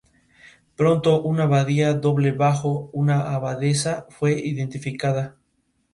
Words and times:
Pronto 0.75 1.21
una 1.21 1.43
abadía 1.43 1.93
doble 1.93 2.31
bajo 2.31 2.89
una 2.91 3.21
abadesa 3.35 4.07
fue 4.09 4.49
edificada. 4.49 5.35